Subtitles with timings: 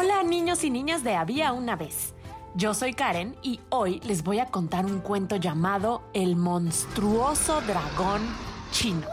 [0.00, 2.14] Hola niños y niñas de Había una vez.
[2.54, 8.22] Yo soy Karen y hoy les voy a contar un cuento llamado El monstruoso dragón
[8.70, 9.08] chino.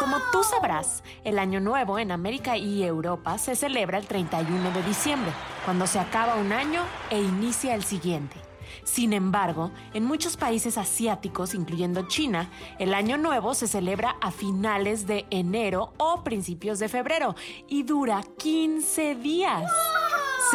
[0.00, 4.82] Como tú sabrás, el Año Nuevo en América y Europa se celebra el 31 de
[4.82, 5.30] diciembre,
[5.64, 8.34] cuando se acaba un año e inicia el siguiente.
[8.82, 15.06] Sin embargo, en muchos países asiáticos, incluyendo China, el Año Nuevo se celebra a finales
[15.06, 17.36] de enero o principios de febrero
[17.68, 19.70] y dura 15 días.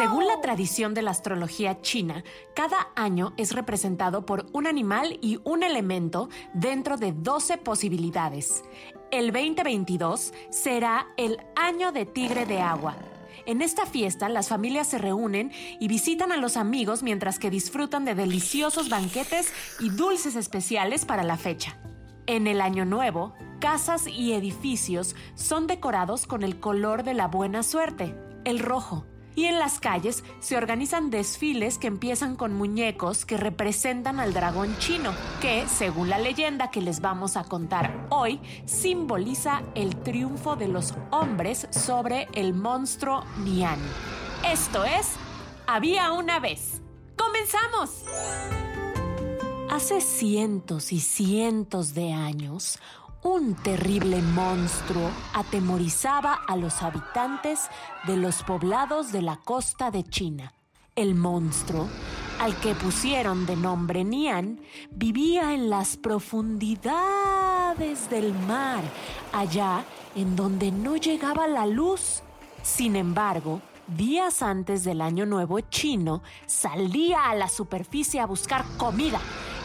[0.00, 5.40] Según la tradición de la astrología china, cada año es representado por un animal y
[5.44, 8.64] un elemento dentro de 12 posibilidades.
[9.10, 12.96] El 2022 será el año de tigre de agua.
[13.44, 18.06] En esta fiesta las familias se reúnen y visitan a los amigos mientras que disfrutan
[18.06, 21.76] de deliciosos banquetes y dulces especiales para la fecha.
[22.26, 27.62] En el Año Nuevo, casas y edificios son decorados con el color de la buena
[27.62, 29.04] suerte, el rojo.
[29.34, 34.76] Y en las calles se organizan desfiles que empiezan con muñecos que representan al dragón
[34.78, 40.68] chino, que, según la leyenda que les vamos a contar hoy, simboliza el triunfo de
[40.68, 43.78] los hombres sobre el monstruo Nian.
[44.44, 45.12] Esto es,
[45.66, 46.80] había una vez.
[47.16, 48.04] ¡Comenzamos!
[49.70, 52.80] Hace cientos y cientos de años,
[53.22, 57.68] un terrible monstruo atemorizaba a los habitantes
[58.06, 60.54] de los poblados de la costa de China.
[60.96, 61.86] El monstruo,
[62.40, 64.58] al que pusieron de nombre Nian,
[64.90, 68.82] vivía en las profundidades del mar,
[69.32, 72.22] allá en donde no llegaba la luz.
[72.62, 79.20] Sin embargo, días antes del Año Nuevo chino, salía a la superficie a buscar comida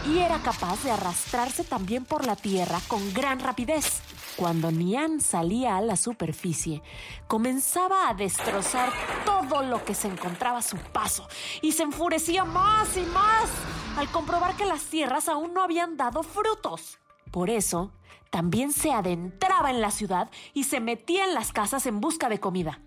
[0.07, 4.01] y era capaz de arrastrarse también por la tierra con gran rapidez.
[4.35, 6.81] Cuando Nian salía a la superficie,
[7.27, 8.91] comenzaba a destrozar
[9.25, 11.27] todo lo que se encontraba a su paso
[11.61, 13.49] y se enfurecía más y más
[13.97, 16.99] al comprobar que las tierras aún no habían dado frutos.
[17.31, 17.91] Por eso,
[18.29, 22.39] también se adentraba en la ciudad y se metía en las casas en busca de
[22.39, 22.81] comida.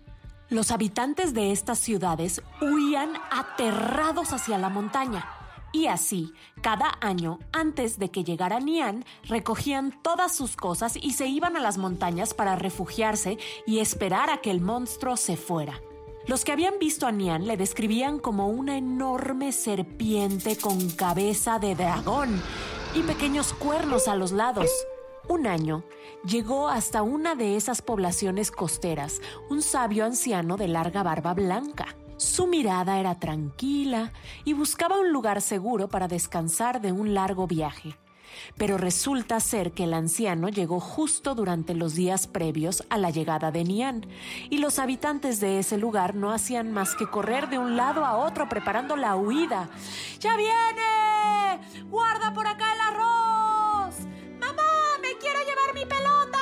[0.49, 5.38] Los habitantes de estas ciudades huían aterrados hacia la montaña.
[5.71, 11.27] Y así, cada año, antes de que llegara Nian, recogían todas sus cosas y se
[11.27, 13.37] iban a las montañas para refugiarse
[13.67, 15.79] y esperar a que el monstruo se fuera.
[16.25, 21.75] Los que habían visto a Nian le describían como una enorme serpiente con cabeza de
[21.75, 22.41] dragón
[22.95, 24.69] y pequeños cuernos a los lados.
[25.27, 25.83] Un año
[26.25, 31.95] llegó hasta una de esas poblaciones costeras un sabio anciano de larga barba blanca.
[32.19, 34.11] Su mirada era tranquila
[34.43, 37.95] y buscaba un lugar seguro para descansar de un largo viaje.
[38.57, 43.51] Pero resulta ser que el anciano llegó justo durante los días previos a la llegada
[43.51, 44.05] de Nian,
[44.49, 48.17] y los habitantes de ese lugar no hacían más que correr de un lado a
[48.17, 49.69] otro preparando la huida.
[50.19, 51.85] ¡Ya viene!
[51.89, 53.95] ¡Guarda por acá el arroz!
[54.41, 54.61] ¡Mamá,
[55.01, 56.39] me quiero llevar mi pelota!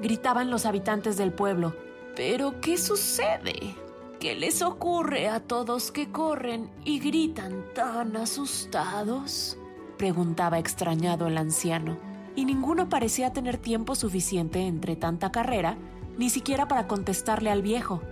[0.00, 1.76] gritaban los habitantes del pueblo.
[2.16, 3.76] ¿Pero qué sucede?
[4.20, 9.56] ¿Qué les ocurre a todos que corren y gritan tan asustados?
[9.96, 11.96] preguntaba extrañado el anciano,
[12.34, 15.76] y ninguno parecía tener tiempo suficiente entre tanta carrera,
[16.16, 18.02] ni siquiera para contestarle al viejo.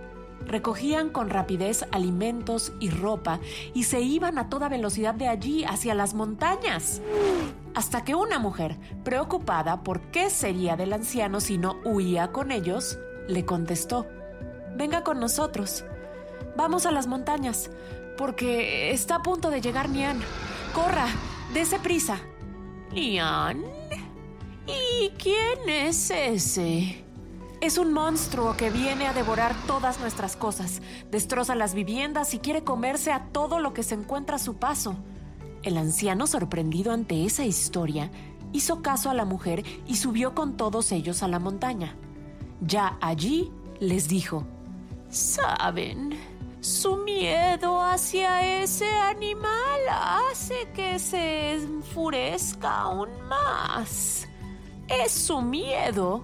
[0.45, 3.41] Recogían con rapidez alimentos y ropa
[3.73, 7.01] y se iban a toda velocidad de allí hacia las montañas.
[7.75, 12.97] Hasta que una mujer, preocupada por qué sería del anciano si no huía con ellos,
[13.27, 14.07] le contestó,
[14.77, 15.83] Venga con nosotros.
[16.55, 17.69] Vamos a las montañas,
[18.17, 20.19] porque está a punto de llegar Nian.
[20.73, 21.07] Corra,
[21.53, 22.19] dese prisa.
[22.91, 23.63] ¿Nian?
[24.67, 27.03] ¿Y quién es ese?
[27.61, 32.63] Es un monstruo que viene a devorar todas nuestras cosas, destroza las viviendas y quiere
[32.63, 34.95] comerse a todo lo que se encuentra a su paso.
[35.63, 38.11] El anciano, sorprendido ante esa historia,
[38.53, 41.95] hizo caso a la mujer y subió con todos ellos a la montaña.
[42.61, 44.45] Ya allí les dijo,
[45.09, 46.19] Saben,
[46.59, 54.27] su miedo hacia ese animal hace que se enfurezca aún más.
[54.87, 56.23] Es su miedo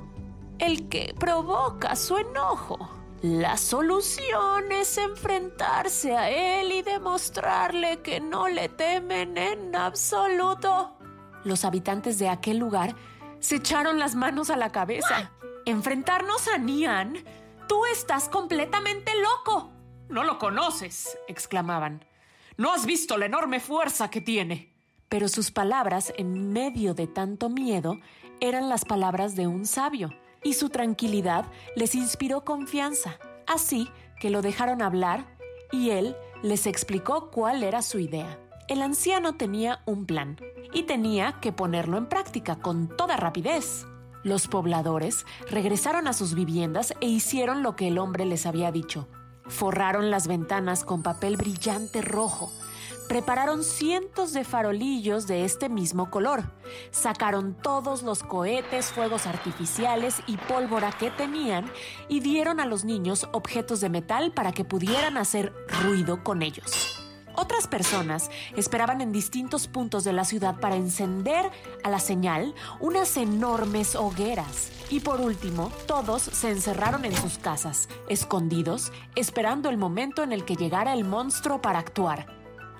[0.60, 2.90] el que provoca su enojo.
[3.22, 10.98] La solución es enfrentarse a él y demostrarle que no le temen en absoluto.
[11.46, 12.96] Los habitantes de aquel lugar
[13.40, 15.32] se echaron las manos a la cabeza.
[15.66, 17.24] ¿Enfrentarnos a Nian?
[17.68, 19.72] Tú estás completamente loco.
[20.10, 22.06] No lo conoces, exclamaban.
[22.58, 24.74] No has visto la enorme fuerza que tiene.
[25.10, 28.00] Pero sus palabras, en medio de tanto miedo,
[28.40, 30.10] eran las palabras de un sabio
[30.44, 31.46] y su tranquilidad
[31.76, 33.18] les inspiró confianza.
[33.48, 33.90] Así
[34.20, 35.26] que lo dejaron hablar
[35.72, 38.40] y él les explicó cuál era su idea.
[38.68, 40.40] El anciano tenía un plan
[40.74, 43.86] y tenía que ponerlo en práctica con toda rapidez.
[44.24, 49.08] Los pobladores regresaron a sus viviendas e hicieron lo que el hombre les había dicho.
[49.48, 52.52] Forraron las ventanas con papel brillante rojo
[53.08, 56.44] prepararon cientos de farolillos de este mismo color.
[56.92, 61.72] Sacaron todos los cohetes, fuegos artificiales y pólvora que tenían
[62.08, 65.54] y dieron a los niños objetos de metal para que pudieran hacer
[65.84, 67.03] ruido con ellos.
[67.36, 71.50] Otras personas esperaban en distintos puntos de la ciudad para encender
[71.84, 74.72] a la señal unas enormes hogueras.
[74.90, 80.46] Y por último, todos se encerraron en sus casas, escondidos, esperando el momento en el
[80.46, 82.28] que llegara el monstruo para actuar.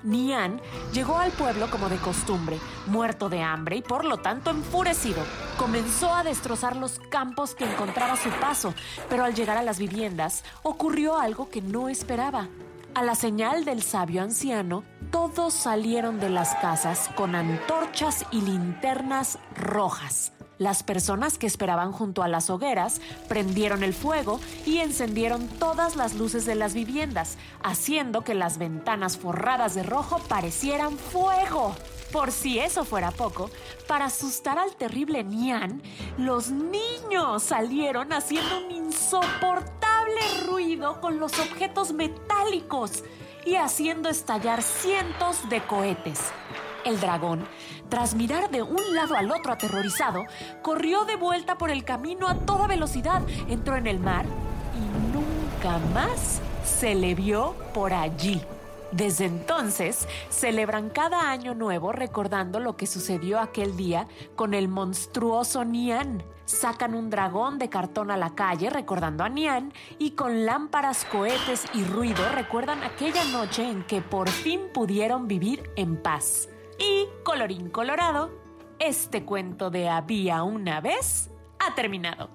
[0.04, 0.60] Nian
[0.92, 5.22] llegó al pueblo como de costumbre, muerto de hambre y por lo tanto enfurecido.
[5.58, 8.74] Comenzó a destrozar los campos que encontraba a su paso,
[9.08, 12.48] pero al llegar a las viviendas ocurrió algo que no esperaba.
[12.94, 19.36] A la señal del sabio anciano, todos salieron de las casas con antorchas y linternas
[19.56, 20.30] rojas.
[20.58, 26.14] Las personas que esperaban junto a las hogueras prendieron el fuego y encendieron todas las
[26.14, 31.74] luces de las viviendas, haciendo que las ventanas forradas de rojo parecieran fuego.
[32.12, 33.50] Por si eso fuera poco,
[33.88, 35.82] para asustar al terrible Nian,
[36.16, 38.68] los niños salieron haciendo un
[40.46, 43.04] ruido con los objetos metálicos
[43.44, 46.20] y haciendo estallar cientos de cohetes.
[46.84, 47.46] El dragón,
[47.88, 50.24] tras mirar de un lado al otro aterrorizado,
[50.62, 54.26] corrió de vuelta por el camino a toda velocidad, entró en el mar
[54.74, 58.40] y nunca más se le vio por allí.
[58.94, 64.06] Desde entonces, celebran cada año nuevo recordando lo que sucedió aquel día
[64.36, 66.22] con el monstruoso Nian.
[66.44, 71.64] Sacan un dragón de cartón a la calle recordando a Nian y con lámparas, cohetes
[71.74, 76.48] y ruido recuerdan aquella noche en que por fin pudieron vivir en paz.
[76.78, 78.30] Y, colorín colorado,
[78.78, 82.30] este cuento de había una vez ha terminado.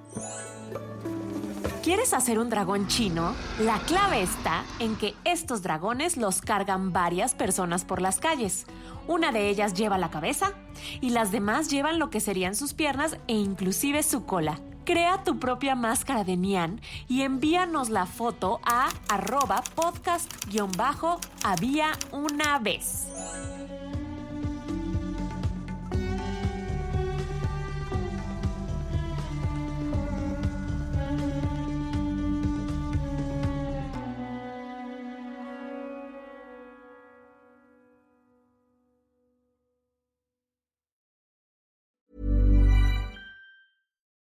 [1.84, 3.36] ¿Quieres hacer un dragón chino?
[3.58, 8.66] La clave está en que estos dragones los cargan varias personas por las calles.
[9.08, 10.52] Una de ellas lleva la cabeza
[11.00, 14.60] y las demás llevan lo que serían sus piernas e inclusive su cola.
[14.84, 23.08] Crea tu propia máscara de Nian y envíanos la foto a arroba podcast-había una vez.